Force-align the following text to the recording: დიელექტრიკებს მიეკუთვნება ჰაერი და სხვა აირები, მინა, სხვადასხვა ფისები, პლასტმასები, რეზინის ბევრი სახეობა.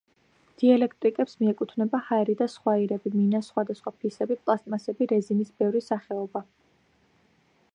დიელექტრიკებს 0.61 1.35
მიეკუთვნება 1.41 1.99
ჰაერი 2.07 2.35
და 2.39 2.47
სხვა 2.53 2.73
აირები, 2.79 3.11
მინა, 3.17 3.41
სხვადასხვა 3.49 3.93
ფისები, 3.99 4.39
პლასტმასები, 4.47 5.09
რეზინის 5.13 5.53
ბევრი 5.61 5.83
სახეობა. 5.91 6.43